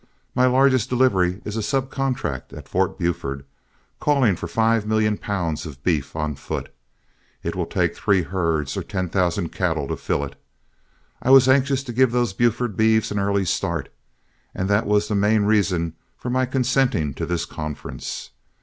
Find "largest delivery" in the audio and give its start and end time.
0.47-1.43